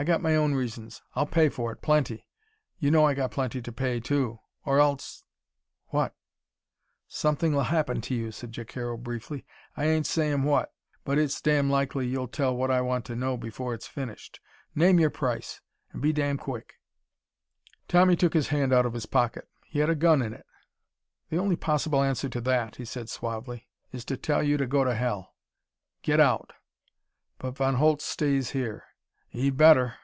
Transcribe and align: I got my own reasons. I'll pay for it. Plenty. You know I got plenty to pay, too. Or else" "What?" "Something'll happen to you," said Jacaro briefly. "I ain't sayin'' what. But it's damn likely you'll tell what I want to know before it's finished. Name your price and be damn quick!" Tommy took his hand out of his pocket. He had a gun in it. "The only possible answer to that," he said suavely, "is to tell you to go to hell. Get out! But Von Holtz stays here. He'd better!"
I 0.00 0.04
got 0.04 0.22
my 0.22 0.36
own 0.36 0.54
reasons. 0.54 1.02
I'll 1.16 1.26
pay 1.26 1.48
for 1.48 1.72
it. 1.72 1.82
Plenty. 1.82 2.24
You 2.78 2.92
know 2.92 3.04
I 3.04 3.14
got 3.14 3.32
plenty 3.32 3.60
to 3.60 3.72
pay, 3.72 3.98
too. 3.98 4.38
Or 4.64 4.78
else" 4.78 5.24
"What?" 5.88 6.14
"Something'll 7.08 7.64
happen 7.64 8.00
to 8.02 8.14
you," 8.14 8.30
said 8.30 8.52
Jacaro 8.52 8.96
briefly. 8.96 9.44
"I 9.76 9.86
ain't 9.86 10.06
sayin'' 10.06 10.44
what. 10.44 10.72
But 11.02 11.18
it's 11.18 11.40
damn 11.40 11.68
likely 11.68 12.06
you'll 12.06 12.28
tell 12.28 12.56
what 12.56 12.70
I 12.70 12.80
want 12.80 13.06
to 13.06 13.16
know 13.16 13.36
before 13.36 13.74
it's 13.74 13.88
finished. 13.88 14.38
Name 14.72 15.00
your 15.00 15.10
price 15.10 15.60
and 15.90 16.00
be 16.00 16.12
damn 16.12 16.38
quick!" 16.38 16.74
Tommy 17.88 18.14
took 18.14 18.34
his 18.34 18.50
hand 18.50 18.72
out 18.72 18.86
of 18.86 18.94
his 18.94 19.06
pocket. 19.06 19.48
He 19.66 19.80
had 19.80 19.90
a 19.90 19.96
gun 19.96 20.22
in 20.22 20.32
it. 20.32 20.46
"The 21.28 21.38
only 21.40 21.56
possible 21.56 22.04
answer 22.04 22.28
to 22.28 22.40
that," 22.42 22.76
he 22.76 22.84
said 22.84 23.10
suavely, 23.10 23.66
"is 23.90 24.04
to 24.04 24.16
tell 24.16 24.44
you 24.44 24.58
to 24.58 24.66
go 24.68 24.84
to 24.84 24.94
hell. 24.94 25.34
Get 26.02 26.20
out! 26.20 26.52
But 27.38 27.56
Von 27.56 27.74
Holtz 27.74 28.04
stays 28.04 28.50
here. 28.50 28.84
He'd 29.30 29.58
better!" 29.58 29.94